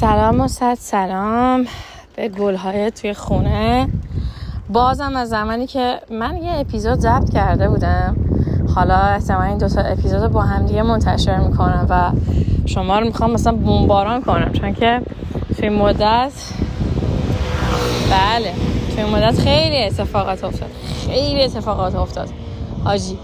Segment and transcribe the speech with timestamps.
[0.00, 1.66] سلام و صد سلام
[2.16, 3.88] به گلهای توی خونه.
[4.72, 8.16] بازم از زمانی که من یه اپیزود ضبط کرده بودم.
[8.74, 12.10] حالا احتمال این دوتا اپیزود با هم دیگه منتشر می‌کنم و
[12.66, 14.52] شما رو می‌خوام مثلا بمباران کنم.
[14.52, 15.02] چون که
[15.58, 16.32] توی مدت
[18.10, 18.52] بله
[18.94, 20.70] توی مدت خیلی اتفاقات افتاد.
[21.06, 22.28] خیلی اتفاقات افتاد
[22.84, 23.18] آجی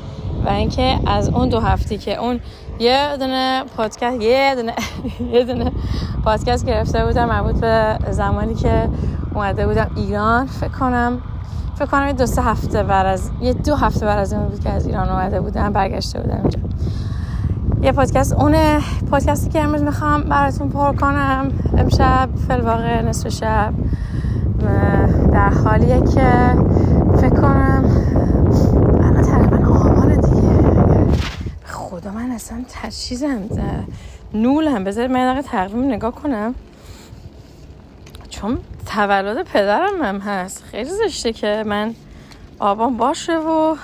[0.47, 2.41] و اینکه از اون دو هفته که اون
[2.79, 4.75] یه دونه پادکست یه دونه
[5.35, 5.73] یه دونه
[6.25, 7.29] پادکست گرفته بودم.
[7.29, 8.89] مربوط به زمانی که
[9.35, 10.47] اومده بودم ایران.
[10.47, 11.23] فکر کنم
[11.77, 14.71] فکر کنم دو سه هفته بعد از یه دو هفته بعد از این بود که
[14.71, 16.59] از ایران اومده بودم برگشته بودم اینجا
[17.83, 18.57] یه پادکست اون
[19.11, 21.49] پادکستی که امروز می‌خوام براتون پر کنم
[21.79, 23.73] امشب فلواقع نصف شب
[25.33, 26.55] در حالیه که
[27.17, 27.85] فکر کنم
[29.01, 30.57] الان تقریبا آبان دیگه
[31.67, 32.31] خدا من
[33.07, 33.43] تجهیزم
[34.35, 34.85] نولم.
[34.85, 36.55] بذارید من دقیقه تقویم نگاه کنم.
[38.31, 40.65] چون تولد پدرم هم هست.
[40.71, 41.95] خیلی زشته که من
[42.59, 43.77] آبان باشه و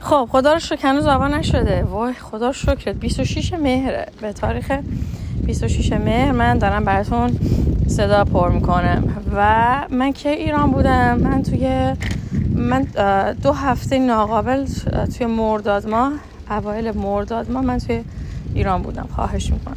[0.00, 1.82] خب خدا رو شکر هنوز آبان نشده.
[1.82, 4.06] وای خدا رو شکرت 26 مهره.
[4.20, 4.72] به تاریخ
[5.44, 7.38] 26 مهر من دارم براتون
[7.88, 9.22] صدا پر می‌کنم.
[9.36, 11.18] و من که ایران بودم.
[11.18, 11.92] من توی
[12.54, 12.82] من
[13.42, 14.66] دو هفته ناقابل
[15.18, 16.12] توی مرداد ماه
[16.50, 18.04] اوایل مرداد ماه من توی
[18.54, 19.76] ایران بودم خواهش می‌کنم.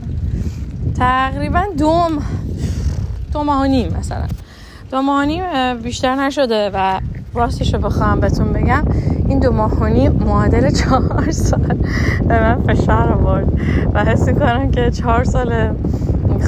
[0.98, 2.12] تقریبا دوم
[3.34, 4.28] دو ماه نیم مثلا.
[4.92, 5.44] دو ماه نیم
[5.84, 7.00] بیشتر نشده و
[7.34, 8.84] راستش رو بخوام بهتون بگم
[9.28, 11.78] این دو ماه نیم معادل چهار سال
[12.28, 13.48] به من فشار آورد.
[13.94, 15.76] و حس می‌کنم که چهار سال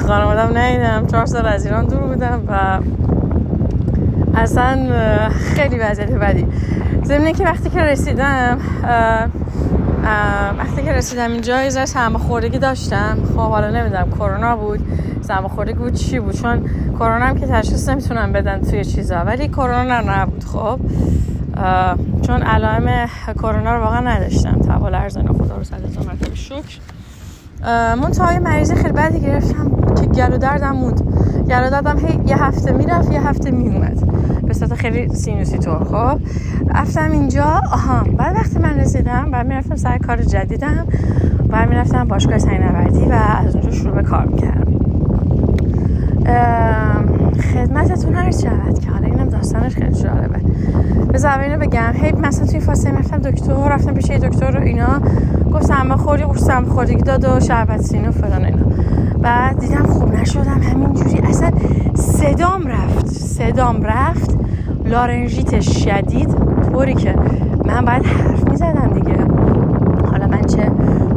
[0.06, 2.78] خانوادم نیدم چهار سال از ایران دور بودم و
[4.34, 4.86] اصلا
[5.30, 6.46] خیلی وضعیت بدی.
[7.04, 8.58] ضمن که وقتی که رسیدم
[10.58, 13.18] وقتی که رسیدم اینجا یه ذره خوردگی داشتم.
[13.28, 14.80] خب حالا نمی‌دونم کرونا بود.
[15.54, 16.64] خوردگی بود چی بود؟ چون
[16.98, 19.16] کرونا هم که تشخیص نمی‌تونم بدن توی چیزا.
[19.16, 20.44] ولی کرونا نبود.
[20.44, 20.80] خب
[22.22, 24.60] چون علائم کرونا رو واقعا نداشتم.
[24.60, 26.78] تبا لرزن خدا رو صد هزار مرتبه شکر.
[27.94, 29.70] من تا مریض خیلی بدی گرفتم
[30.00, 31.00] که گلو دردم موند.
[31.48, 33.98] گلو دردم هی یه هفته می‌رفت یه هفته میومد
[34.52, 36.18] به صورت خیلی سینوسی طور خب؟
[36.74, 40.86] رفتم اینجا آها بعد وقتی من رسیدم بعد می‌رفتم سر کار جدیدم
[41.48, 43.12] بعد می‌رفتم باشگاه سینوردی و
[43.46, 44.72] از اونجا شروع به کار می‌کردم.
[47.54, 50.38] خدمتتون هر شود که حالا اینم داستانش خیلی جالبه.
[51.12, 55.00] به اینو بگم هی مثلا توی فاصله رفتم دکتر رفتم پیش دکتر رو اینا.
[55.52, 58.62] گفت سم خوری قرص سم خوردگی داد و شربت سینو فلان اینا.
[59.22, 61.50] بعد دیدم خوب نشدم همینجوری اصلا
[61.94, 64.41] صدام رفت صدام رفت.
[64.92, 66.28] لارنژیت شدید
[66.72, 67.14] طوری که
[67.64, 69.16] من باید حرف می‌زدم دیگه.
[70.10, 70.70] حالا من چه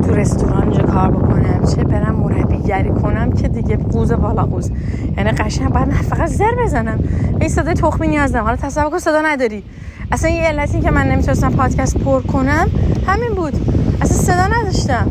[0.08, 4.72] تو رستوران اینجا کار بکنم چه برم مربیگری کنم که دیگه قوز بالا قوز
[5.18, 7.00] یعنی قشنگ باید فقط زر بزنم.
[7.40, 9.63] این صدای تخمی نیاز دارم حالا تصور کن صدا نداری.
[10.12, 12.68] اصلا یه علتی که من نمی‌تونستم پادکست پر کنم
[13.07, 13.53] همین بود.
[14.02, 15.07] اصلا صدا نداشتم.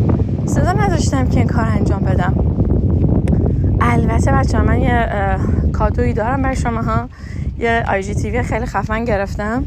[0.47, 2.35] صدا نداشتم که این کار انجام بدم.
[3.81, 5.09] البته بچه من یه
[5.73, 7.09] کادویی دارم برای شما ها
[7.59, 9.65] یه IG خیلی خفن گرفتم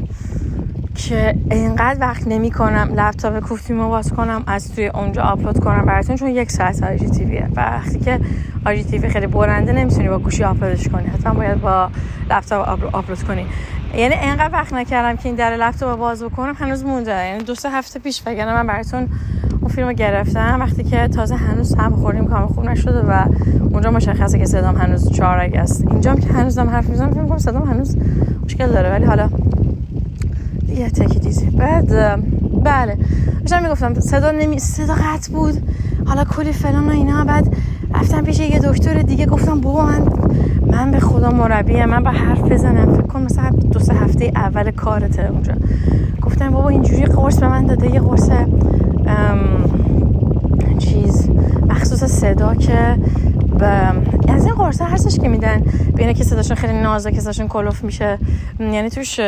[0.94, 6.16] که اینقدر وقت نمی کنم لپتاپ کوفتیمو باز کنم از توی اونجا آپلود کنم براتون
[6.16, 7.48] چون یک ساعت IGTV ه.
[7.56, 8.20] و وقتی که
[8.66, 11.90] IGTV خیلی بلنده نمی‌تونی با گوشی آپلودش کنی حتما باید با
[12.30, 13.46] لپتاپ آپلود کنی.
[13.94, 17.26] یعنی اینقدر وقت نکردم که این در لپتاپ باز بکنم هنوز مونده.
[17.26, 19.08] یعنی دو سه هفته پیش وگرنه من براتون
[19.68, 23.24] اون فیلم گرفتم وقتی که تازه هنوز هم خوریم کام خوب نشده و
[23.72, 25.84] اونجا مشخصه که صدام هنوز چارگ است.
[25.90, 27.96] اینجا که هنوز دارم حرف می‌زنم فکر کنم صدام هنوز
[28.44, 29.30] مشکل داره ولی حالا
[30.68, 31.88] یه تکی بعد
[32.64, 32.96] بله.
[33.40, 35.54] داشتم می‌گفتم صدا نمی صدا قطع بود.
[36.06, 37.24] حالا کلی فلان و اینا.
[37.24, 37.56] بعد
[37.94, 40.02] رفتم پیش یه دکتر دیگه گفتم بابا من
[40.66, 42.92] من به خدا مربیه من با حرف بزنم.
[42.92, 45.52] فکر کنم مثلا دو سه هفته اول کارته اونجا.
[46.22, 48.30] گفتم بابا اینجوری قرص به من داده یه قرص
[50.78, 51.30] چیز
[51.68, 52.96] مخصوص صدا که
[54.28, 55.62] از این قرص هستش که میدن
[55.94, 58.18] بینه که صداشون خیلی نازه که صداشون کلوف میشه.
[58.60, 59.20] یعنی توش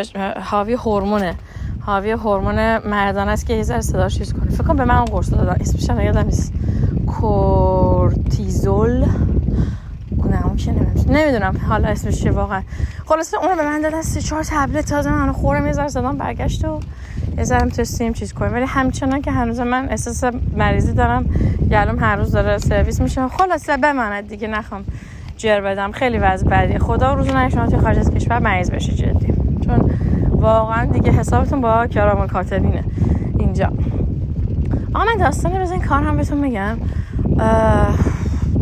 [0.42, 1.34] حاوی هورمونه.
[1.80, 4.50] حاوی هورمون مردان است که یه ذره صداش چیز کنه.
[4.50, 6.52] فکر کنم به من اون قرص دادن اسمش یادم نیست.
[7.06, 9.06] کورتیزول.
[11.08, 11.56] نمی‌دونم.
[11.68, 12.62] حالا اسمش چیه واقعا.
[13.06, 15.66] خلاصه اونو به من دادن سه چهار تبلت تازه من خورم.
[15.66, 16.80] یه ذره صدام برگشت و
[17.38, 18.52] یه ذره می‌تونستیم چیز کنیم.
[18.52, 20.24] ولی همچنان که هنوز من احساس
[20.56, 21.24] مریضی دارم
[21.70, 23.28] گلوم هر روز داره سرویس میشه.
[23.28, 24.84] خلاصه بماند دیگه نخوام
[25.36, 25.92] جر بدم.
[25.92, 26.78] خیلی وضع بدی.
[26.78, 29.32] خدا روز شما توی خارج از کشور مریض بشه جدی.
[29.66, 29.90] چون
[30.30, 32.84] واقعا دیگه حسابتون با کرام کاتبینه
[33.38, 33.72] اینجا.
[34.94, 36.76] آقا من داستانی بزن کار هم بهتون میگم.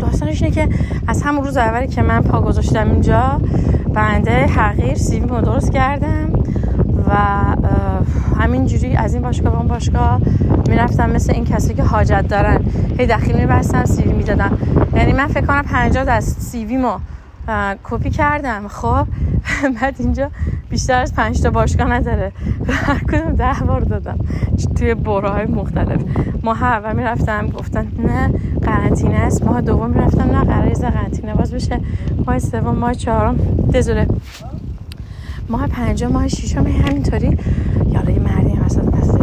[0.00, 0.68] داستانش اینه که
[1.06, 3.40] از همون روز اولی که من پا گذاشتم اینجا
[3.94, 6.32] بنده حقیر سیوی رو درست کردم
[7.08, 7.14] و
[8.38, 10.20] همینجوری از این باشگاه به اون باشگاه
[10.68, 12.60] می‌رفتم مثل این کسی که حاجت دارن.
[12.98, 14.58] هی دخیل میبستم سیوی می‌دادم
[14.94, 17.00] یعنی من فکر کنم 50 از سیوی ما
[17.84, 18.68] کپی کردم.
[18.68, 19.06] خب
[19.80, 20.30] بعد اینجا
[20.70, 22.32] بیشتر از پنج تا باشگاه نداره.
[22.86, 24.18] هر کدوم ده بار دادم.
[24.76, 26.00] توی های مختلف.
[26.42, 28.30] ما هر و می‌رفتم گفتن نه
[28.62, 29.44] قرنطینه است.
[29.44, 31.34] ما دوم می‌رفتم نه قرار قرنطینه.
[31.34, 31.80] باز بشه
[32.26, 33.36] ماه سوم ماه چهارم.
[33.74, 34.06] دزوله
[35.48, 37.38] ماه پنجم ماه ششم همینطوری
[37.92, 39.18] یالا یه مردی هم وسط دست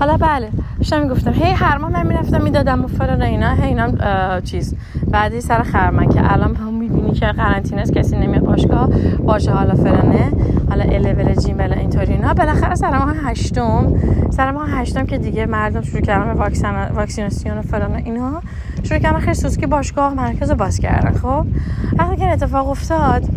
[0.00, 0.48] حالا بله
[0.78, 1.32] داشتم می‌گفتم.
[1.32, 3.54] هی هر ماه من می‌رفتم می‌دادم و فلان اینا.
[3.54, 4.74] هی اینا چیز.
[5.10, 8.88] بعدی سر خرمن که الان هم می‌بینی که قرنطینه است کسی نمیاد باشگاه.
[9.16, 10.32] باشه حالا فلانه.
[10.68, 12.34] حالا الول جیم بلا اینطوری اینا.
[12.34, 13.94] بالاخره سر ماه هشتم
[14.30, 18.42] سر ماه هشتم که دیگه مردم شروع کردن به واکسن واکسیناسیون و فلان اینا.
[18.82, 21.12] شروع کردن خیلی سوسکی باشگاه مرکز باز کردن.
[21.12, 21.46] خب
[21.98, 23.28] وقتی که اتفاق افتاد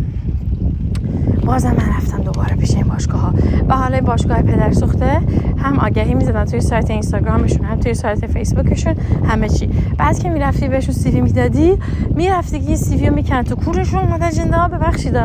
[1.44, 3.34] بازم من رفتم دوباره پیش این باشگاه ها
[3.68, 5.20] و حالا باشگاه پدر سوخته
[5.58, 8.96] هم آگهی می‌زدن توی سایت اینستاگرامشون هم توی سایت فیسبوکشون
[9.28, 9.66] همه چی.
[9.98, 11.78] بعد که می‌رفتی بهشون سیوی می‌دادی
[12.10, 15.16] می‌رفتی که این سیوی رو می‌کنن تو کورشون اومدن جنده ها ببخشید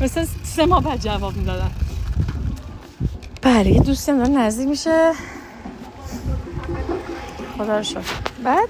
[0.00, 1.70] مثل سه ماه بعد جواب می‌دادن.
[3.42, 5.12] بله یه دوستی هم نزدیک میشه.
[7.58, 8.02] خدا رو شد
[8.44, 8.68] بعد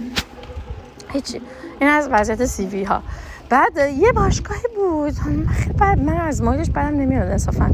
[1.13, 1.41] هیچی.
[1.81, 3.03] این از وضعیت سیوی ها
[3.51, 5.15] بعد یه باشگاهی بود.
[5.15, 7.71] خیلی بعد من از مایلش بعدم نمیاد انصافا.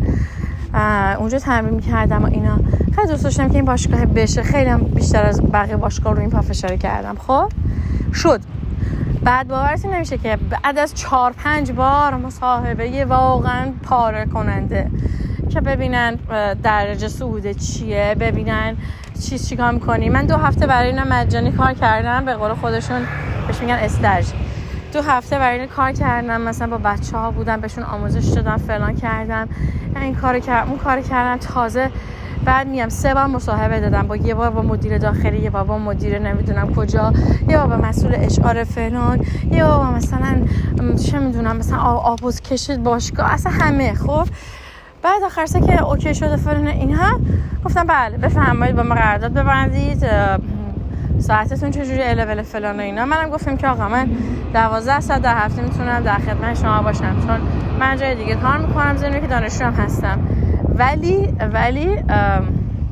[1.18, 2.56] اونجا تمرین کردم و اینا.
[2.96, 4.42] خیلی دوست داشتم که این باشگاه بشه.
[4.42, 7.16] خیلی بیشتر از بقیه باشگاه رو این پافشاری کردم.
[7.18, 7.52] خب؟
[8.14, 8.40] شد.
[9.24, 14.90] بعد باورتون نمیشه که بعد از چهار پنج بار مصاحبه یه واقعا پاره کننده
[15.50, 16.14] که ببینن
[16.62, 18.76] درجه سعوده چیه ببینن
[19.22, 20.08] چیز چیکار می‌کنی.
[20.08, 22.24] من دو هفته برای اینا مجانی کار کردم.
[22.24, 23.00] به قول خودشون
[23.46, 24.26] بهش میگن استرج
[24.92, 28.96] دو هفته برای این کار کردم مثلا با بچه ها بودم بهشون آموزش دادم فلان
[28.96, 29.48] کردم.
[29.96, 31.36] این کار کردم اون کار کردم.
[31.36, 31.90] تازه
[32.44, 35.78] بعد میام سه بار مصاحبه دادم با یه بار با مدیر داخلی یه بار با
[35.78, 37.12] مدیر نمی‌دونم کجا
[37.48, 40.42] یه بار با مسئول اشعار فلان یه بار مثلا
[41.06, 44.26] چه می‌دونم مثلا آبوز کشید باشگاه اصلا همه خب؟
[45.02, 47.20] بعد آخر که اوکی شده فلان اینها
[47.64, 50.06] گفتم بله بفرمایید با ما قرارداد ببندید
[51.22, 54.10] ساعتتون چجوری الول فلان و اینا؟ منم گفتم که آقا من
[54.54, 57.40] 12 ساعت در هفته می‌تونم در خدمت شما باشم چون
[57.80, 60.18] من جای دیگه کار می‌کنم زمینه که دانشجو هستم.
[60.74, 61.96] ولی ولی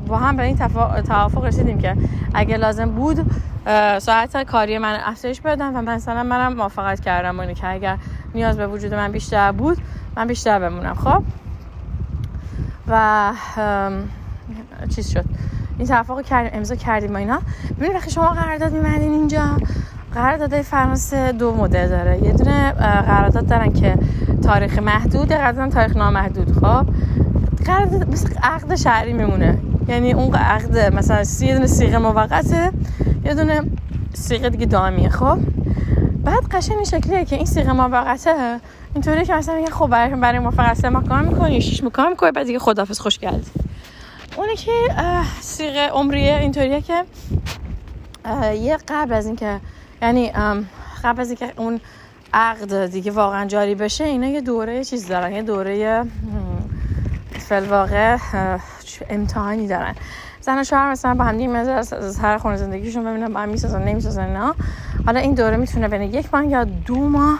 [0.06, 0.56] با هم به این
[1.02, 1.96] توافق رسیدیم که
[2.34, 3.30] اگه لازم بود
[3.98, 7.96] ساعت کاری من افزایش بدم و مثلا منم موافقت کردم اونی که اگر
[8.34, 9.78] نیاز به وجود من بیشتر بود
[10.16, 10.94] من بیشتر بمونم.
[10.94, 11.22] خب؟
[12.88, 13.32] و
[14.94, 15.24] چیز شد.
[15.80, 17.40] این توافق کردیم امضا کردیم و اینا.
[17.80, 19.56] ببین وقتی شما قرارداد میبندین اینجا
[20.14, 22.24] قرارداد فرانسه دو مدل داره.
[22.24, 22.72] یه دونه
[23.06, 23.94] قرارداد دارن که
[24.42, 26.52] تاریخ محدود قرارداد تاریخ نامحدود.
[26.52, 26.86] خب؟
[27.64, 29.58] قرارداد مثل عقد شهری میمونه.
[29.88, 32.72] یعنی اون عقد مثلا یه دونه سیغه موقته
[33.24, 33.62] یه دونه
[34.12, 35.38] سیغه دیگه دائمیه خب؟
[36.24, 38.60] بعد قشنگ این شکلیه که این سیغه موقته
[38.94, 42.46] اینطوری که مثلا میگه خب برای برای موافقت ما کار می‌کنی شش کار می‌کنی بعد
[42.46, 43.50] دیگه خدافظ خوش گردی
[44.36, 44.72] اونه که
[45.40, 47.04] سیغ عمریه اینطوریه که
[48.54, 49.60] یه قبل از اینکه
[50.02, 50.32] یعنی
[51.04, 51.80] قبل از اینکه اون
[52.34, 56.04] عقد دیگه واقعا جاری بشه اینا یه دوره چیز دارن یه دوره
[57.38, 58.16] فلواقع
[59.10, 59.94] امتحانی دارن.
[60.40, 63.82] زن و شوهر مثلا با هم دیگه از هر خونه زندگیشون ببینن با هم می‌سازن
[63.82, 64.54] نمی‌سازن نه
[65.06, 67.38] حالا این دوره می‌تونه بین یک ماه یا دو ماه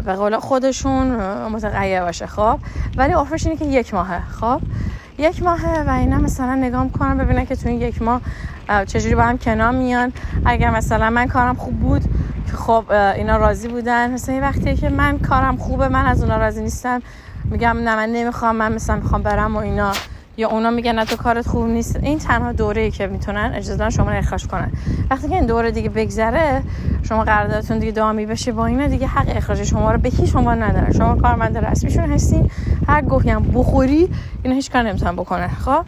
[0.00, 1.06] به قول خودشون
[1.48, 2.58] متغیر باشه خب.
[2.96, 4.60] ولی آفرش اینه که یک ماهه خب.
[5.18, 8.20] یک ماهه و اینا مثلا نگاه کنم ببینن که تو این یک ماه
[8.86, 10.12] چجوری با هم کنار میان.
[10.44, 12.02] اگر مثلا من کارم خوب بود
[12.46, 14.10] که خب اینا راضی بودن.
[14.10, 17.02] مثلا وقتی که من کارم خوبه من از اونا راضی نیستم.
[17.44, 19.92] میگم نه من نمی‌خوام من مثلا می‌خوام برم و اینا.
[20.36, 21.96] یا اونا میگن نه تو کارت خوب نیست.
[22.02, 24.72] این تنها دوره ای که می‌تونن اجازه شما رو اخراج کنن.
[25.10, 26.62] وقتی که این دوره دیگه بگذره
[27.02, 30.54] شما قراردادتون دیگه دامی بشه با اینا دیگه حق اخراج شما رو به هیچ شما
[30.54, 30.92] ندارن.
[30.92, 32.50] شما کارمند رسمیشون هستین
[32.88, 34.08] هر گوهی هم بخوری
[34.42, 35.48] اینا هیچ کار نمی‌تونن بکنن.
[35.48, 35.84] خب؟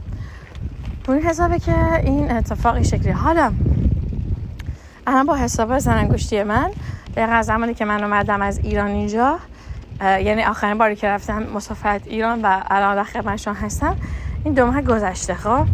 [1.04, 3.10] تو این حسابه که این اتفاق این شکلی.
[3.10, 3.52] حالا
[5.06, 6.70] الان با حساب زنانگشتی من
[7.16, 9.38] دقیقا زمانی که من اومدم از ایران اینجا
[10.00, 13.96] یعنی آخرین باری که رفتم مسافرت ایران و الان در خدمتشون هستم
[14.46, 15.66] این دو ماه گذشته خب؟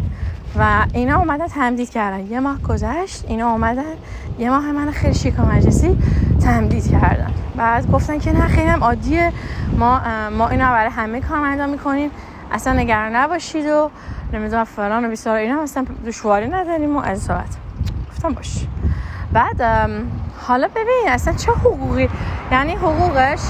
[0.59, 2.19] و اینا اومدن تمدید کردن.
[2.19, 3.93] یه ماه گذشت اینا اومدن
[4.39, 5.97] یه ماه من خیلی شیک و مجلسی
[6.43, 7.31] تمدید کردن.
[7.55, 9.31] بعد گفتن که نه خیلی هم عادیه.
[9.77, 10.01] ما
[10.37, 12.11] ما اینا برای همه کارمندان می‌کنیم.
[12.51, 13.89] اصلا نگران نباشید و
[14.33, 17.57] نمی‌دونم فلان و بیسار اینا اصلا دشواری نداریم و از صحبت.
[18.11, 18.65] گفتم باش.
[19.33, 19.61] بعد
[20.47, 22.09] حالا ببین اصلا چه حقوقی؟
[22.51, 23.41] یعنی حقوقش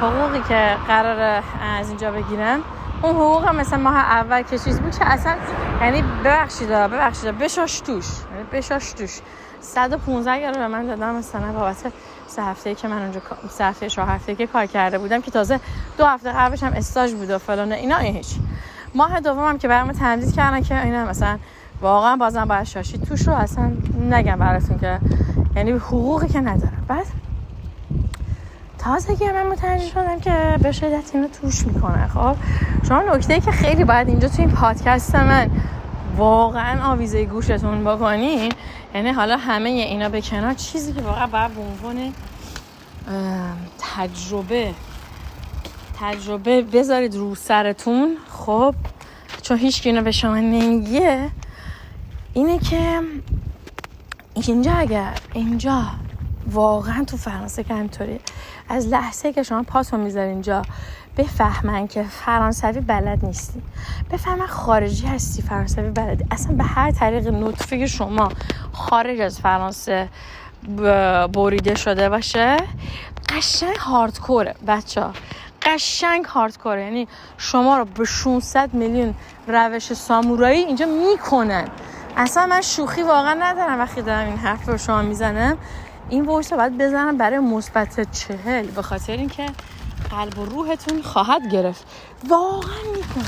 [0.00, 1.42] حقوقی که قرار
[1.78, 2.60] از اینجا بگیرم
[3.04, 5.36] اون حقوق هم مثلا ماه اول که چیز بود که اصلا
[5.80, 8.06] یعنی ببخشید ببخشید بشاش توش.
[8.32, 9.20] یعنی بشاش توش.
[9.60, 11.92] 115 اگر به من دادم مثلا بابت
[12.26, 13.20] سه هفته که من اونجا
[13.50, 15.60] سه هفته چهار هفته که کار کرده بودم که تازه
[15.98, 18.26] دو هفته قبلش هم استاژ بود و فلان اینا هیچ.
[18.94, 21.38] ماه دومم که برام تمدید کردن که اینا مثلا
[21.80, 23.72] واقعا بازم باید شاشی توش رو اصلا
[24.10, 24.98] نگم براتون که
[25.56, 27.06] یعنی حقوقی که نداره بعد
[28.84, 32.36] تازگی من متوجه شدم که به شدت اینو توش می‌کنه خب؟
[32.88, 35.50] شما نکته که خیلی باید اینجا تو این پادکست من
[36.16, 38.52] واقعا آویزه گوشتون بکنین
[38.94, 42.12] یعنی حالا همه اینا به کنار چیزی که واقعا باید به عنوان
[43.78, 44.74] تجربه
[46.00, 48.74] تجربه بذارید رو سرتون خب؟
[49.42, 51.30] چون هیچ اینو به شما نمیگه
[52.34, 53.00] اینه که
[54.34, 55.82] اینجا اگر اینجا
[56.50, 58.20] واقعا تو فرانسه که همینطوری
[58.68, 60.62] از لحظه که شما پاسو می‌ذارین اینجا
[61.16, 63.62] بفهمن که فرانسوی بلد نیستی.
[64.10, 66.24] بفهمن خارجی هستی فرانسوی بلدی.
[66.30, 68.28] اصلا به هر طریق نطفه شما
[68.72, 70.08] خارج از فرانسه
[71.32, 72.56] بریده شده باشه
[73.28, 75.12] قشنگ هاردکوره بچه ها.
[75.62, 76.84] قشنگ هاردکوره.
[76.84, 79.14] یعنی شما رو به 600 میلیون
[79.48, 81.68] روش سامورایی اینجا می‌کنن.
[82.16, 85.58] اصلا من شوخی واقعا ندارم وقتی دارم این حرف رو شما می‌زنم.
[86.10, 89.46] این وایس رو باید بزنم برای مثبت چهل به خاطر اینکه
[90.10, 91.84] قلب و روحتون خواهد گرفت.
[92.28, 93.24] واقعا می‌کنه.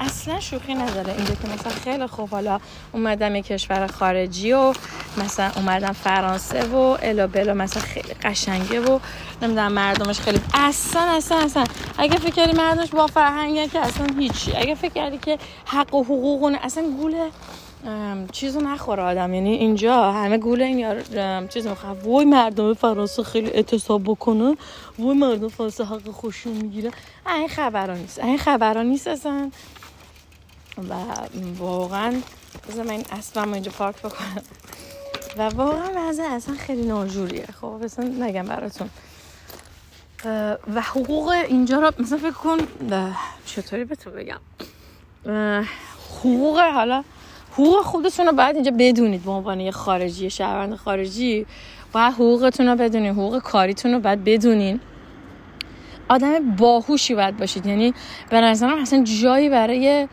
[0.00, 1.12] اصلا شوخی نداره.
[1.12, 2.60] اینجا که مثلا خیلی خوب حالا
[2.92, 4.72] اومدم یه کشور خارجی و
[5.24, 8.98] مثلا اومدم فرانسه و الا بلا مثلا خیلی قشنگه و
[9.42, 11.64] نمی‌دونم مردمش خیلی اصلا اصلا اصلا.
[11.98, 14.56] اگه فکر کردی مردمش با فرهنگه که اصلا هیچی.
[14.56, 17.30] اگه فکر کردی که حق و حقوق اصلا گوله
[18.32, 19.34] چیزو نخوره آدم.
[19.34, 21.02] یعنی اینجا همه گوله این یار
[21.46, 24.56] چیز می‌خواه وای مردم فرانسه خیلی اعتصاب بکنه.
[24.98, 26.90] وای مردم فرانسه حق خوشون می‌گیره.
[27.26, 28.18] این خبرها نیست.
[28.18, 29.50] این خبرها نیست اصلا.
[30.78, 30.94] و
[31.58, 32.14] واقعا
[32.68, 34.42] بذار من اسبم اینجا پارک بکنم.
[35.38, 37.46] و واقعا وضع اصلا خیلی ناجوریه.
[37.60, 38.90] خب اصلا نگم براتون.
[40.74, 42.58] و حقوق اینجا رو مثلا فکر کن.
[43.46, 44.40] چطوری به تو بگم؟
[46.20, 47.04] حقوق حالا
[47.58, 51.46] حقوق خودتون رو باید اینجا بدونید به عنوان یه خارجی شهروند خارجی.
[51.92, 54.80] باید حقوقتون رو بدونید حقوق کاریتون رو باید بدونین.
[56.08, 57.66] آدم باهوشی باید باشید.
[57.66, 57.94] یعنی
[58.30, 60.08] به نظرم اصلا جایی برای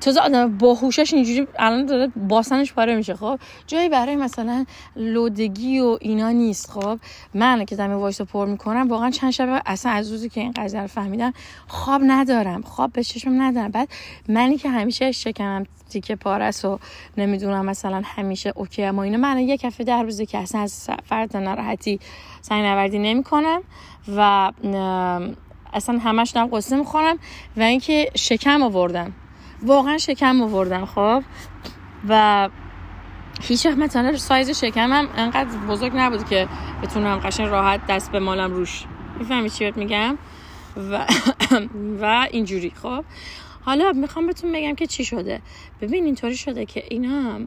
[0.00, 4.64] تازه آدم باهوشش اینجوری الان داره باسنش پاره میشه خب؟ جایی برای مثلا
[4.96, 6.98] لودگی و اینا نیست خب؟
[7.34, 10.80] من که دم وایس پر می‌کنم واقعا چند شب اصلا از روزی که این قضیه
[10.80, 11.32] رو فهمیدم
[11.66, 13.70] خواب ندارم خواب به چشم ندارم.
[13.70, 13.88] بعد
[14.28, 16.78] منی که همیشه شکمم تیکه پارس و
[17.16, 21.36] نمی‌دونم مثلا همیشه اوکی اما اینو من یک هفته در روزه که اصلا از فرد
[21.36, 22.00] ناراحتی
[22.42, 23.62] سعی نوردی نمی‌کنم
[24.16, 24.50] و
[25.72, 27.18] اصلا همش دارم قصه می‌خورم
[27.56, 29.12] و اینکه شکم آوردم.
[29.62, 31.22] واقعا شکم آوردم خب.
[32.08, 32.48] و
[33.42, 36.48] هیچ وقت مثلا سایز شکمم انقدر بزرگ نبود که
[36.82, 38.84] بتونم قشنگ راحت دست به مالم روش.
[39.18, 40.18] می‌فهمی چی میگم؟
[40.90, 41.06] و
[42.00, 43.04] و اینجوری خب.
[43.64, 45.40] حالا می‌خوام بهتون بگم که چی شده.
[45.80, 47.40] ببین اینطوری شده که اینا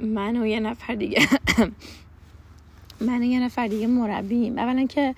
[0.00, 1.28] من و یه نفر دیگه
[3.08, 5.14] من و یه نفر دیگه مربیم اولا که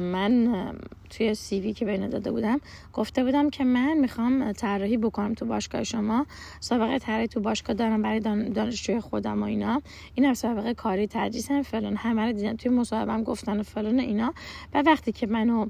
[0.00, 0.72] من
[1.10, 2.60] توی سیوی که بین داده بودم
[2.92, 6.26] گفته بودم که من می‌خوام طراحی بکنم تو باشگاه شما.
[6.60, 9.82] سابقه طراحی تو باشگاه دارم برای دانشجوی خودم و اینا.
[10.14, 11.96] این هم سابقه کاری تدریس هم فلان.
[11.96, 12.56] همه رو دیدم.
[12.56, 14.34] توی مصاحبم گفتن فلان اینا.
[14.74, 15.66] و وقتی که منو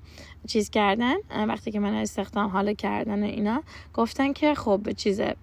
[0.47, 1.15] چیز کردن
[1.49, 3.63] وقتی که من استخدام حالا کردن اینا
[3.95, 5.37] گفتن که خب چیزه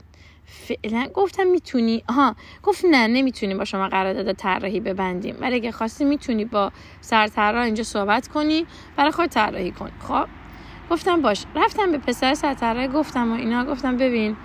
[0.45, 2.03] فعلا گفتم می‌تونی.
[2.09, 5.35] ها گفت نه نمی‌تونی با شما قرارداد طراحی ببندیم.
[5.39, 6.71] ولی اگه خواستی می‌تونی با
[7.01, 8.65] سرطراح اینجا صحبت کنی
[8.97, 10.25] برای خود طراحی کنی خب
[10.91, 11.45] گفتم باش.
[11.55, 13.65] رفتم به پسر سرطراح گفتم و اینا.
[13.65, 14.35] گفتم ببین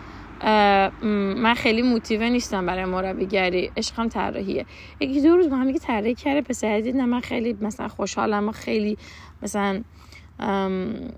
[1.37, 3.71] من خیلی موتیوه نیستم برای مربیگری.
[3.77, 4.67] عشقم طراحیه.
[5.01, 6.43] یکی دو روز با هم دیگه طراحی کرده.
[6.43, 8.99] پسر دیدم من خیلی مثلا خوشحالم و خیلی
[9.43, 9.83] مثلا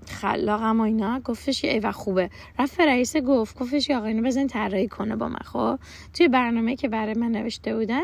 [0.07, 1.19] خلاقم و اینا.
[1.19, 2.29] گفتش ای و خوبه.
[2.59, 5.79] رفت رئیس گفت گفتش آقا اینو بزن طراحی کنه با من خب؟
[6.13, 8.03] توی برنامه که برای من نوشته بودن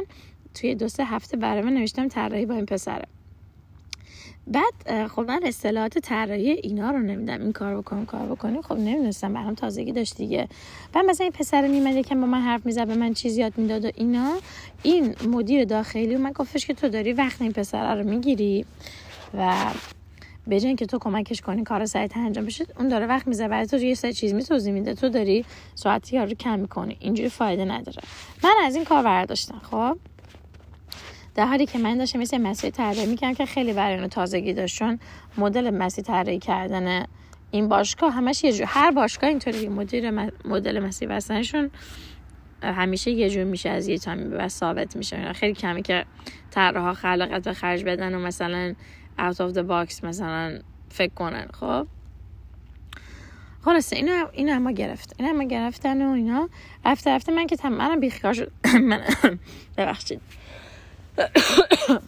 [0.54, 3.06] توی دو سه هفته برای من نوشتم طراحی با این پسره.
[4.48, 9.34] بعد خب من اصطلاحات طراحی اینا رو نمیدم این کار بکنم کار بکنیم خب نمی‌دونستم
[9.34, 10.48] برام تازگی داشت دیگه.
[10.94, 13.86] بعد مثلا این پسر میمد که با من حرف می‌زد به من چیز یاد می‌داد
[13.86, 14.34] و اینا.
[14.84, 18.66] این مدیر داخلی و من گفتش که تو داری وقت این پسر رو می‌گیری
[19.38, 19.56] و
[20.50, 23.78] به که تو کمکش کنی کار سریع انجام بشه اون داره وقت میزه برای تو
[23.78, 24.94] یه سری چیز میتوزی میده.
[24.94, 26.98] تو داری ساعتی رو کم می‌کنی.
[27.00, 28.02] اینجوری فایده نداره.
[28.44, 29.62] من از این کار برداشتم.
[29.72, 29.98] خب؟
[31.36, 34.78] در حالی که من داشتم مثل مسیح طراحی می‌کنم که خیلی برای تازگی داشت.
[34.78, 35.00] چون
[35.38, 37.06] مدل مسیح طراحی کردن
[37.52, 40.12] این باشگاه همش یه جور هر باشگاه اینطوری مدیر
[40.46, 41.72] مدل مسیح بستنشون
[42.64, 45.34] همیشه یه جور میشه از یه تامی به ثابت میشه.
[45.34, 46.06] خیلی کمی که
[46.52, 48.76] طراحا خلاقیت به خرج بدن و مثلا
[49.20, 50.60] out of the box مثلا
[50.90, 51.48] فکر کنن.
[51.54, 51.88] خب؟
[53.66, 55.16] خلاصه اینو اینو اما گرفت.
[55.18, 56.50] اینو اما گرفتن و اینا.
[56.86, 58.52] رفته رفته من که تم منم بیخیال شد.
[58.90, 59.02] من
[59.78, 60.22] ببخشید.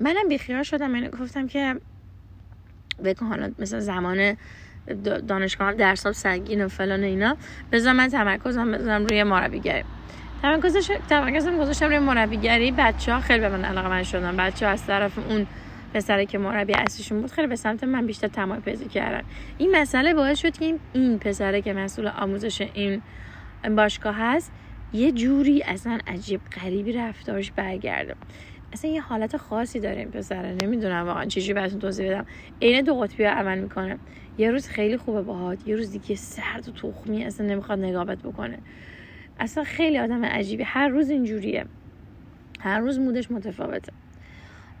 [0.00, 0.94] منم بیخیال شدم.
[0.94, 1.80] اینو گفتم که
[3.04, 4.36] بکن حالا مثلا زمان
[5.28, 7.36] دانشگاه درسام سنگین و فلان اینا.
[7.72, 9.84] بذار من تمرکزم بذارم روی مربیگری
[11.08, 14.36] تمرکزم گذاشتم روی مربیگری بچه ها خیلی به من علاقه من شدن.
[14.36, 15.46] بچه ها از طرف اون
[15.94, 19.22] پسره که مربی اصلیشون بود خیلی به سمت من بیشتر تمایل پیدا کردن.
[19.58, 23.02] این مسئله باعث شد که این, پسره که مسئول آموزش این
[23.76, 24.52] باشگاه هست
[24.92, 28.14] یه جوری اصلا عجیب غریبی رفتارش برگرده.
[28.72, 30.56] اصلا یه حالت خاصی داره این پسره.
[30.62, 32.26] نمی‌دونم واقعا چجوری براتون توضیح بدم.
[32.62, 33.98] عین دو قطبی عمل می‌کنه.
[34.38, 38.58] یه روز خیلی خوبه باهات یه روز دیگه سرد و تخمی اصلا نمی‌خواد نگابت بکنه.
[39.40, 40.62] اصلا خیلی آدم عجیبی.
[40.62, 41.64] هر روز اینجوریه.
[42.60, 43.92] هر روز مودش متفاوته.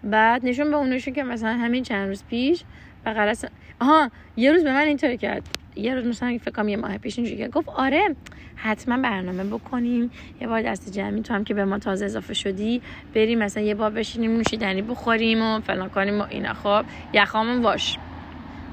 [0.04, 2.64] بعد نشون به اون نشون که مثلا همین چند روز پیش
[3.06, 3.34] و
[3.80, 5.42] آها یه روز به من اینطوری کرد.
[5.76, 8.16] یه روز مثلا فکر کنم یه ماه پیش اینجوری گفت آره
[8.56, 10.10] حتما برنامه بکنیم.
[10.40, 12.82] یه بار دست جمعی تو هم که به ما تازه اضافه شدی
[13.14, 16.54] بریم مثلا یه بار بشینیم نوشیدنی بخوریم و فلان کنیم و اینا.
[16.54, 17.98] خب یخامون باش.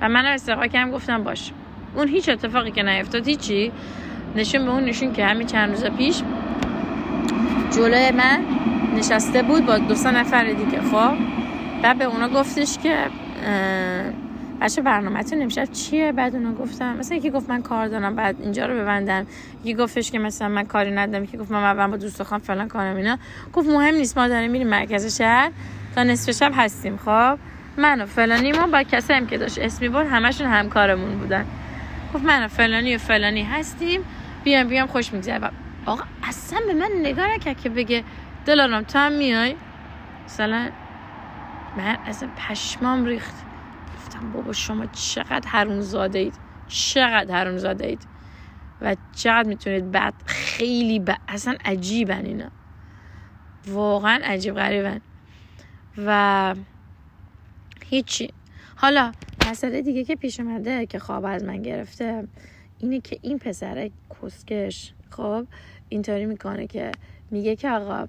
[0.01, 1.51] و من استقا کردم گفتم باش.
[1.95, 3.71] اون هیچ اتفاقی که نیفتاد هیچی.
[4.35, 6.21] نشون به اون نشون که همین چند روز پیش
[7.71, 8.64] جلوی من
[8.95, 10.81] نشسته بود با دو سه نفر دیگه.
[10.81, 11.13] خب
[11.83, 12.97] بعد به اونا گفتش که
[14.61, 18.65] بچه برنامهتون امشب چیه؟ بعد اونا گفتم مثلا یکی گفت من کار دارم بعد اینجا
[18.65, 19.27] رو ببندم.
[19.63, 21.23] یکی گفتش که مثلا من کاری ندارم.
[21.23, 23.17] یکی گفت من با دوست خواهم فلان کنم اینا.
[23.53, 25.51] گفت مهم نیست ما داریم میریم مرکز شهر.
[25.95, 26.97] تا نصف شب هستیم.
[27.05, 27.37] خب
[27.77, 31.45] من و فلانی ما با کسی هم که داشت اسمی بود همشون همکارمون بودن.
[32.13, 34.01] گفت من و فلانی و فلانی هستیم.
[34.43, 35.49] بیام بیام خوش میگذره.
[35.85, 38.03] آقا اصلا به من نگاه نکرد که بگه
[38.45, 39.55] دلارم تو هم میای؟
[40.25, 40.71] مثلا
[41.77, 43.35] من اصلا پشمام ریخت.
[43.95, 46.33] گفتم بابا شما چقدر حروم زاده اید
[46.67, 48.07] چقدر حروم زاده اید
[48.81, 51.15] و چقدر می‌تونید بعد خیلی ب...
[51.27, 52.49] اصلا عجیبن اینا.
[53.67, 55.01] واقعا عجیب غریبن.
[55.97, 56.55] و
[57.85, 58.33] هیچی.
[58.75, 59.11] حالا
[59.51, 62.27] مسئله دیگه که پیش اومده که خواب از من گرفته
[62.79, 63.89] اینه که این پسر
[64.21, 65.47] کسکش خب
[65.89, 66.91] اینطوری می‌کنه که
[67.31, 68.07] میگه که آقا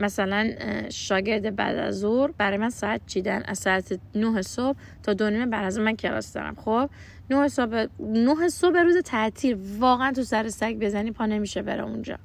[0.00, 0.50] مثلا
[0.90, 5.46] شاگرد بعد از ظهر برای من ساعت چیدن؟ از ساعت 9 صبح تا دو نیمه
[5.46, 6.54] بعد از من کلاس دارم.
[6.54, 6.90] خب؟
[7.30, 9.58] 9 صبح 9 صبح روز تعطیل.
[9.78, 12.18] واقعا تو سر سگ بزنی پا نمیشه بره اونجا.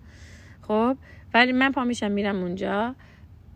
[0.62, 0.98] خب؟
[1.34, 2.96] ولی من پا میشم میرم اونجا.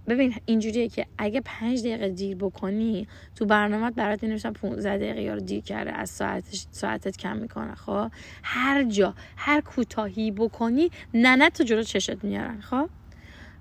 [0.08, 5.36] ببین اینجوریه که اگه پنج دقیقه دیر بکنی تو برنامه برات نوشتم 15 دقیقه یا
[5.36, 8.12] دیر کرده از ساعتش ساعتت کم می‌کنه خب؟
[8.44, 12.90] هر جا هر کوتاهی بکنی ننه تو جلو چشت میارن خب؟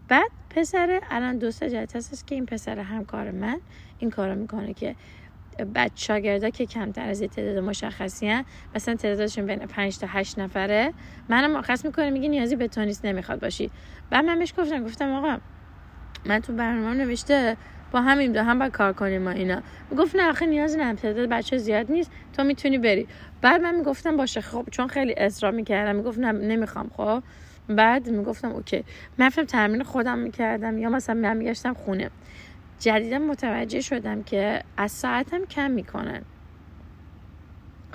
[0.09, 3.61] بعد پسر الان دو سه جهت هست که این پسر همکار من
[3.99, 4.97] این کارو می‌کنه که
[5.75, 10.93] بعد شاگردا که کمتر از تعداد مشخصی هن مثلا تعدادشون بین 5 تا 8 نفره
[11.29, 13.71] منم مرخص می‌کنه میگه نیازی به تو نیست نمی‌خواد باشی.
[14.11, 15.39] بعد من بهش گفتم گفتم آقا
[16.27, 17.57] من تو برنامه نوشته
[17.93, 19.63] با همین دو هم باید کار کنیم ما اینا.
[19.91, 22.11] می‌گفت نه آخه نیاز نه تعداد بچه زیاد نیست.
[22.33, 23.07] تو می‌تونی بری.
[23.41, 24.41] بعد من می‌گفتم باشه.
[24.41, 25.97] خب چون خیلی اصرار می‌کردم.
[25.97, 26.91] می‌گفت نه نمی‌خوام.
[26.97, 27.23] خب
[27.69, 28.85] بعد می‌گفتم اوکی.
[29.19, 32.11] من فهم تمرین خودم می‌کردم یا مثلا من میگشتم خونه.
[32.79, 36.23] جدیدا متوجه شدم که از ساعتم کم می‌کنن.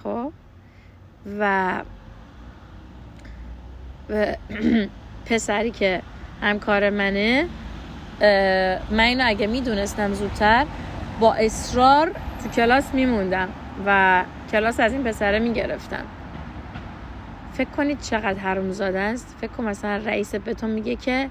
[0.04, 0.32] خب؟
[1.40, 1.84] و
[4.10, 4.36] و
[5.30, 6.02] پسری که
[6.42, 7.48] همکار منه
[8.92, 10.66] من اینو اگه می‌دونستم زودتر
[11.20, 12.12] با اصرار
[12.44, 13.50] تو کلاس میموندم
[13.86, 16.06] و کلاس از این پسره می‌گرفتم.
[17.54, 19.36] فکر کنید چقدر حروم زاده است.
[19.42, 21.30] فکر کن مثلا رئیس بهتون میگه که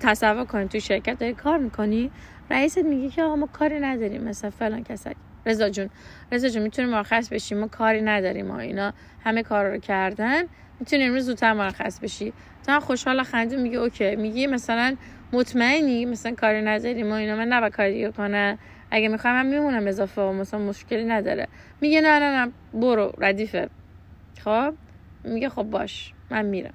[0.00, 2.10] تصور کنید تو شرکت داری کار می‌کنی
[2.50, 4.24] رئیست میگه که آقا ما کاری نداریم.
[4.24, 5.16] مثلا فلان کسک.
[5.46, 5.90] رضا جون.
[6.32, 8.92] رضا جون می‌تونیم مرخص بشیم؟ ما کاری نداریم ما اینا.
[9.24, 10.42] همه کار رو کردن.
[10.80, 12.32] می‌تونی امروز زودتر مرخص بشی.
[12.66, 14.16] تا خوشحال خنده میگه اوکی.
[14.16, 14.96] میگه مثلا
[15.32, 18.58] مطمئنی؟ مثلا کاری نداری؟ ما اینا من نباید کاری دیگه کنه
[18.90, 21.48] اگه می‌خوام من میمونم اضافه و مثلا مشکلی نداره.
[21.80, 23.68] میگه نه نه نه برو ردیفه.
[24.44, 24.74] خب؟
[25.24, 26.74] میگه خب باش من میرم.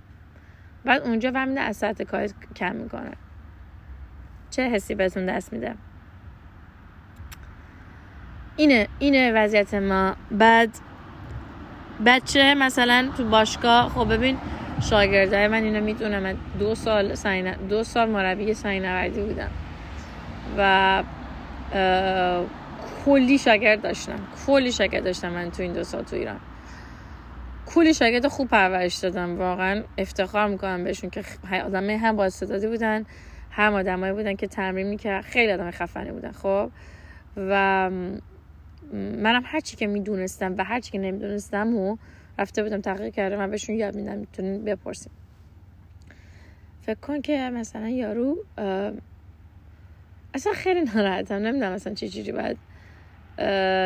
[0.85, 3.11] بعد اونجا فهمیده از ساعت کار کم می‌کنه.
[4.49, 5.75] چه حسی بهتون دست میده؟
[8.55, 10.15] اینه اینه وضعیت ما.
[10.31, 10.69] بعد
[12.05, 14.37] بچه مثلا تو باشگاه خب ببین
[14.81, 16.37] شاگرده من اینو می‌دونم.
[16.59, 19.49] دو سال سین دو سال مربی نوردی بودم.
[20.57, 21.03] و
[23.05, 24.19] کلی شاگرد داشتم.
[24.45, 26.39] کلی شاگرد داشتم من تو این دو سال تو ایران.
[27.65, 29.37] کلی شاگرد خوب پرورش دادم.
[29.37, 31.23] واقعا افتخار می‌کنم بهشون که
[31.65, 33.05] آدم هم با استعدادی بودن
[33.51, 36.71] هم آدمایی بودن که تمرین می‌کرد خیلی آدم خفنی بودن خب؟
[37.37, 37.89] و
[38.93, 41.97] منم هرچی که می‌دونستم و هرچی که نمی‌دونستم و
[42.39, 45.11] رفته بودم تحقیق کردم من بهشون یاد میدم می‌تونین بپرسیم
[46.81, 48.37] فکر کن که مثلا یارو
[50.33, 52.57] اصلا خیلی ناراحتم نمی‌دونم اصلا جوری باید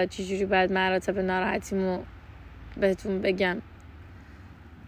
[0.09, 2.03] جوری باید مراتب ناراحتیمو
[2.77, 3.61] بهتون بگم.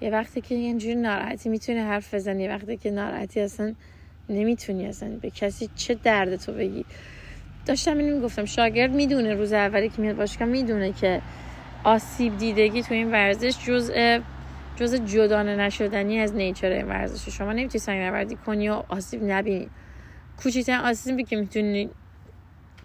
[0.02, 3.76] یه وقتی که اینجوری ناراحتی می‌تونی حرف بزنی وقتی که ناراحتی اصلا
[4.30, 6.86] نمی‌تونی اصلا به کسی چه درد تو بگی.
[7.65, 11.22] داشتم اینو می‌گفتم شاگرد می‌دونه روز اولی که میاد باشگاه می‌دونه که
[11.84, 14.20] آسیب دیدگی تو این ورزش جزء
[14.76, 19.70] جزء جدانه نشدنی از نیچر این ورزش شما نمی‌تونی سنگ نوردی کنی و آسیب نبینی.
[20.38, 21.89] کوچکترین آسیبی که می‌تونی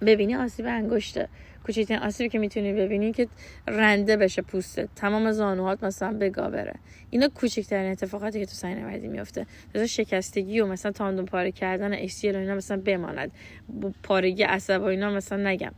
[0.00, 1.28] ببینی آسیب انگشته.
[1.66, 3.28] کوچکترین آسیبی که می‌تونی ببینی که
[3.68, 6.74] رنده بشه پوسته تمام زانوهات مثلا بگا بره.
[7.10, 11.92] اینا کوچکترین اتفاقاتی که تو سنگ نوردی میفته مثلا شکستگی و مثلا تاندون پاره کردن
[11.94, 13.32] اکسیل و اینا مثلا بماند.
[14.02, 15.72] پارگی عصب و اینا مثلا نگم.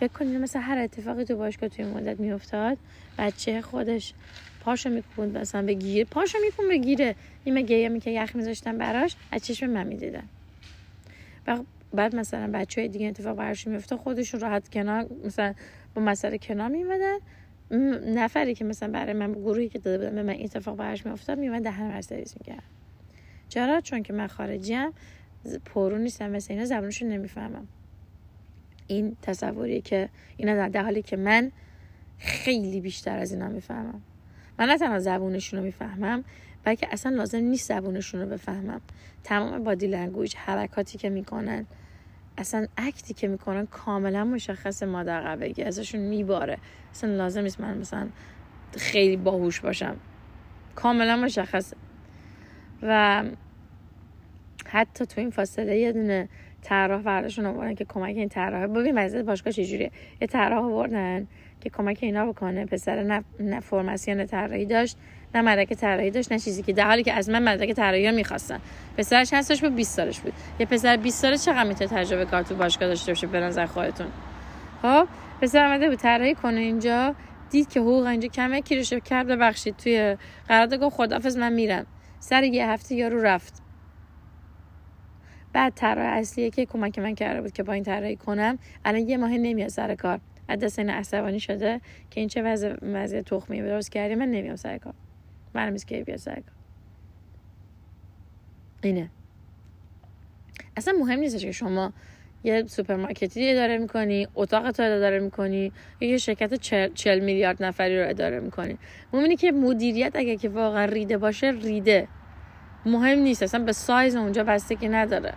[0.00, 2.78] فکر کنید مثلا هر اتفاقی تو باشگاه توی مدت میافتاد؟
[3.18, 4.14] بچه خودش
[4.60, 6.06] پاشو میکوبوند مثلا به گیر.
[6.06, 7.14] پاشو میکن به گیره.
[7.44, 10.22] این گیه که یخ میذاشتن براش؟ از چشم من می‌دیدن.
[11.46, 11.58] و
[11.94, 15.54] بعد مثلا بچه های دیگه اتفاق براشون میفته خودشون راحت کنار مثلا
[15.94, 17.18] با مسئله کنار میمدن
[18.14, 21.62] نفری که مثلا برای من گروهی که داده بودن به من اتفاق براش میافتاد میومد
[21.62, 22.62] دهن من سرویس می‌کرد.
[23.48, 24.90] چرا؟ چون که من خارجیم
[25.64, 27.68] پرو نیستم مثل اینا زبانشون نمی‌فهمم.
[28.88, 31.52] این تصوریه که اینا در حالی که من
[32.18, 34.02] خیلی بیشتر از اینا می‌فهمم.
[34.58, 36.24] من نه تنها زبونشون رو می‌فهمم
[36.64, 38.80] بلکه اصلا لازم نیست زبونشون رو بفهمم.
[39.24, 41.66] تمام body language حرکاتی که می‌کنن
[42.38, 46.58] اصلا act ی که می‌کنن کاملا مشخص مادر قحبگی ازشون میباره.
[46.90, 48.08] اصلا لازم نیست من مثلا
[48.76, 49.96] خیلی باهوش باشم.
[50.74, 51.76] کاملا مشخصه.
[52.82, 53.24] و
[54.66, 56.28] حتی تو این فاصله یه دونه
[56.62, 59.90] طراح برداشتون آوردن که کمک این طراح ببین وضعیت باشگاه چجوریه.
[60.20, 61.26] یه طراح آوردن
[61.60, 62.66] که کمک اینا بکنه.
[62.66, 64.96] پسر نه, نه فرماسیون طراحی داشت
[65.34, 68.14] نه مدرک طراحی داشت نه چیزی که در حالی که از من مدرک طراحی رو
[68.14, 68.60] می‌خواستن.
[68.98, 70.32] پسرش هستش به 20 سالش بود.
[70.58, 74.06] یه پسر 20 ساله چقدر می‌تونه تجربه کار تو باشگاه داشته باشه به نظر خودتون؟
[74.82, 75.08] خب
[75.42, 77.14] پسر آمده بود طراحی کنه اینجا
[77.50, 80.16] دید که حقوق اینجا کمه کیروش کرد ببخشید توی
[80.48, 81.86] قرارداد گفت خدافظ من میرم.
[82.20, 83.62] سر یه هفته یارو رفت.
[85.52, 89.16] بعد طراح اصلیه که کمک من کرده بود که با این طراحی کنم الان یه
[89.16, 90.20] ماه نمیاد سر کار.
[90.48, 91.80] از دست این عصبانی شده
[92.10, 94.94] که این چه وضع وضع تخمی درست کردی؟ من نمیام سر کار.
[95.54, 96.54] من که بیاد سر کار.
[98.82, 99.10] اینه.
[100.76, 101.92] اصلا مهم نیستش که شما
[102.44, 106.54] یه سوپرمارکتی اداره می‌کنی اتاق تو اداره می‌کنی یا یه شرکت
[106.94, 108.78] چل, میلیارد نفری رو اداره می‌کنی.
[109.12, 112.08] مهمه که مدیریت اگه که واقعا ریده باشه ریده.
[112.88, 115.34] مهم نیست اصلا به سایز اونجا بستگی نداره.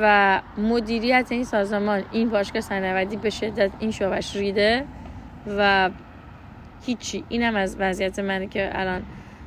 [0.00, 4.84] و مدیریت این سازمان این باشگاه سنوردی به شدت این شعبش ریده
[5.58, 5.90] و
[6.86, 7.24] هیچی.
[7.28, 9.02] اینم از وضعیت منه که الان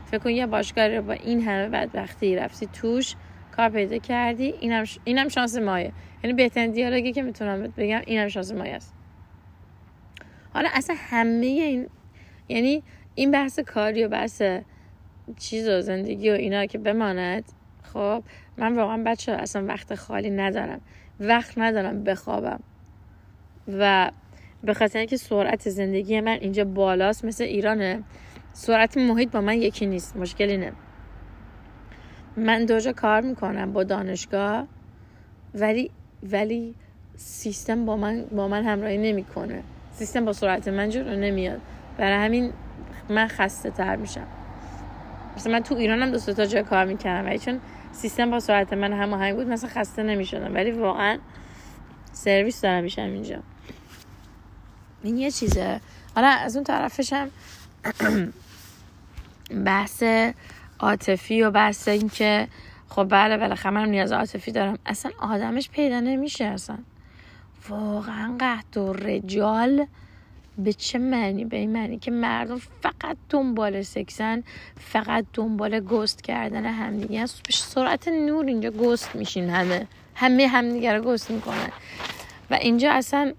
[0.05, 3.15] فکر کن یه باشگاه رو با این همه بدبختی رفتی توش
[3.57, 4.99] کار پیدا کردی اینم, ش...
[5.03, 5.91] اینم شانس مایه.
[6.23, 8.93] یعنی بهترین دیالوگی که می‌تونم بگم اینم شانس مایه است.
[10.53, 11.87] حالا اصلا همه این
[12.49, 12.83] یعنی
[13.15, 14.41] این بحث کاری و بحث
[15.37, 17.43] چیز و زندگی و اینا که بماند.
[17.93, 18.23] خب
[18.57, 20.81] من واقعا بچه اصلا وقت خالی ندارم.
[21.19, 22.59] وقت ندارم بخوابم.
[23.67, 24.11] و
[24.63, 28.03] به خاطر اینکه سرعت زندگی من اینجا بالاست مثل ایرانه
[28.53, 30.71] سرعت محیط با من یکی نیست مشکل اینه.
[32.37, 34.67] من دوجا کار می‌کنم با دانشگاه
[35.53, 35.91] ولی
[36.23, 36.75] ولی
[37.15, 39.63] سیستم با من با من همراهی نمی‌کنه.
[39.91, 41.61] سیستم با سرعت من جلو نمیاد.
[41.97, 42.53] برای همین
[43.09, 44.27] من خسته تر میشم.
[45.35, 47.59] مثلا من تو ایرانم هم دو تا جای کار می‌کردم ولی چون
[47.91, 51.19] سیستم با سرعت من هماهنگ بود مثلا خسته نمی‌شدم ولی واقعا
[52.11, 53.39] سرویس دارم میشم اینجا.
[55.03, 55.81] این یه چیزه.
[56.15, 57.29] حالا از اون طرفشم
[59.65, 60.03] بحث
[60.79, 62.47] عاطفی و بحث این که
[62.89, 64.79] خب بله بالاخره منم نیاز عاطفی دارم.
[64.85, 66.77] اصلا آدمش پیدا نمیشه اصلا.
[67.69, 69.85] واقعا قهد و رجال
[70.63, 74.43] به چه معنی؟ به این معنی که مردم فقط دنبال سکسن
[74.79, 79.87] فقط دنبال گست کردن همدیگه به سرعت نور اینجا گست میشین همه.
[80.15, 81.71] همه همدیگه رو گست می‌کنن.
[82.49, 83.33] و اینجا اصلا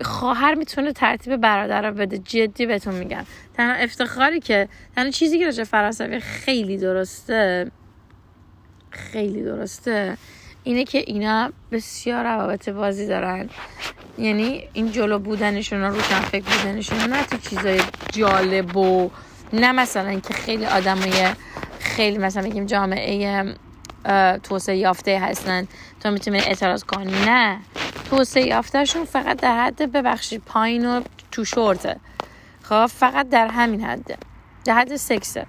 [0.00, 2.18] خواهر می‌تونه ترتیب برادر رو بده.
[2.18, 3.24] جدی بهتون میگم.
[3.54, 7.70] تنها افتخاری که تنها چیزی که راجع فرانسوی خیلی درسته
[8.90, 10.16] خیلی درسته
[10.68, 13.50] اینه که اینا بسیار روابط بازی دارن.
[14.18, 17.80] یعنی این جلو بودنشون و روشن فکر بودنشون نه تو چیزای
[18.12, 19.10] جالب و
[19.52, 21.28] نه مثلا که خیلی آدمای
[21.80, 23.54] خیلی مثلا بگیم جامعه
[24.42, 25.68] توسعه یافته هستن.
[26.00, 27.12] تو می‌تونی اعتراض کنی.
[27.26, 27.58] نه.
[28.10, 31.00] توسعه یافتهشون فقط در حد ببخشید پایین و
[31.30, 31.96] تو شورته.
[32.62, 34.16] خب فقط در همین حده
[34.64, 35.46] در حد سکسه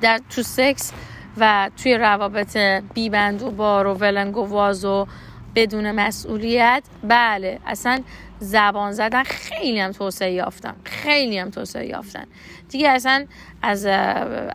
[0.00, 0.92] در تو سکس
[1.40, 2.56] و توی روابط
[2.94, 5.06] بیبند و بار و ولنگ و واز و
[5.54, 8.00] بدون مسئولیت بله اصلا
[8.38, 12.24] زبان زدن خیلی هم توسعه یافتن خیلی هم توسعه یافتن.
[12.68, 13.26] دیگه اصلا
[13.62, 13.86] از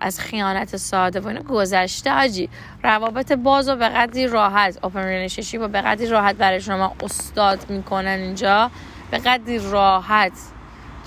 [0.01, 2.49] از خیانت ساده و اینو گذشته آجی
[2.83, 7.69] روابط باز و به قدری راحت open relationship و به قدری راحت برای شما استاد
[7.69, 8.71] می‌کنن اینجا
[9.11, 10.31] به قدری راحت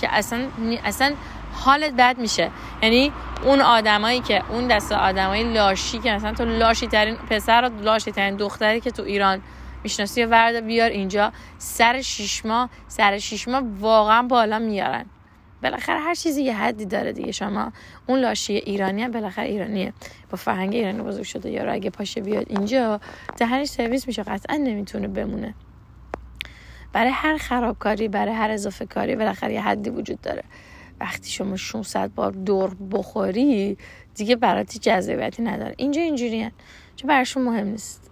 [0.00, 0.40] که اصلا
[0.84, 1.12] اصلا
[1.56, 2.50] حالت بد میشه.
[2.82, 3.12] یعنی
[3.44, 8.12] اون آدمایی که اون دست آدمای لاشی که مثلا تو لاشی ترین پسر و لاشی
[8.12, 9.42] ترین دختری که تو ایران
[9.82, 11.32] می‌شناسی وردار بیار اینجا.
[11.58, 15.04] سر شیش ماه سر شیش ماه واقعا بالا میارن.
[15.62, 17.32] بالاخره هر چیزی یه حدی داره دیگه.
[17.32, 17.72] شما
[18.06, 19.92] اون لاشی ایرانی هم بالاخره ایرانیه.
[20.30, 21.50] با فرهنگ ایرانی بزرگ شده.
[21.50, 23.00] یا اگه پاشه بیاد اینجا
[23.36, 24.22] دهنش سرویس میشه.
[24.22, 25.54] قطعا نمی‌تونه بمونه.
[26.92, 30.42] برای هر خرابکاری برای هر اضافه کاری بالاخره یه حدی وجود داره.
[31.00, 33.78] وقتی شما 600 بار دور بخوری
[34.14, 35.74] دیگه براتی جذابیتی نداره.
[35.78, 36.52] اینجا اینجوریه
[36.96, 38.10] چون براشون مهم نیست.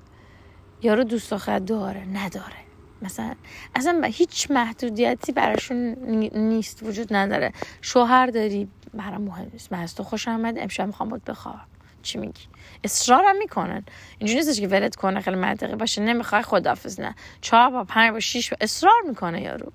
[0.83, 2.57] یارو دوست دختر داره نداره.
[3.03, 3.35] مثلا
[3.75, 5.79] اصلا هیچ محدودیتی براشون
[6.35, 7.53] نیست وجود نداره.
[7.81, 9.73] شوهر داری برام مهم نیست.
[9.73, 11.57] من از تو خوش آمد امشب می‌خوام بود بخواب
[12.03, 12.43] چی میگی؟
[12.85, 13.85] اصرارم می‌کنن.
[14.19, 16.03] اینجوری نیستش که ولت کنه خیلی منطقی باشه.
[16.03, 17.15] نمی‌خوای خدافظ نه.
[17.41, 19.73] چهار با پنج با شیش با اصرار می‌کنه یارو.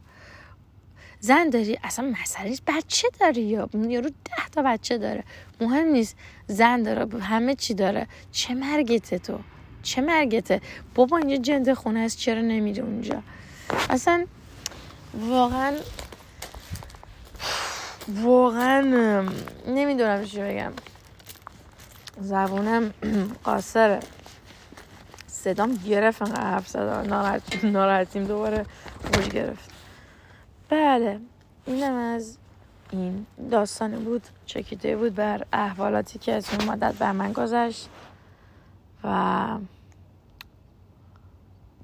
[1.21, 5.23] زن داری؟ اصلا مسئله بچه داری یا؟ یارو ده تا بچه داره.
[5.61, 6.15] مهم نیست.
[6.47, 7.19] زن داره.
[7.23, 8.07] همه چی داره.
[8.31, 9.39] چه مرگته تو؟
[9.83, 10.61] چه مرگته؟
[10.95, 12.17] بابا اینجا جنده خونه است.
[12.17, 13.23] چرا نمیره اونجا؟
[13.89, 14.25] اصلا
[15.13, 15.73] واقعا
[18.07, 18.81] واقعا
[19.67, 20.71] نمی‌دونم چی بگم.
[22.21, 22.93] زبونم
[23.43, 23.99] قاصره.
[25.27, 27.07] صدام گرفت انقدر حرف زدم.
[27.63, 28.23] ناراحتیم.
[28.25, 28.65] دوباره
[29.13, 29.78] موج گرفت.
[30.69, 31.19] بله.
[31.65, 32.37] اینم از
[32.91, 37.89] این داستانی بود چکیده بود بر احوالاتی که از اون مدت بر من گذشت
[39.03, 39.57] و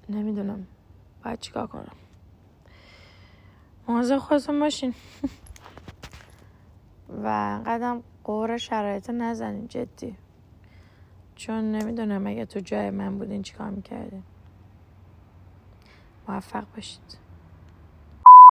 [0.10, 0.68] نمی‌دونم
[1.24, 1.96] باید چیکار کنم.
[3.88, 4.94] مواظب خودتون باشین.
[7.24, 10.18] و قدم قور شرایط نزنین جدی.
[11.36, 14.24] چون نمی‌دونم اگه تو جای من بودین چیکار می‌کردین.
[16.28, 17.25] موفق باشید.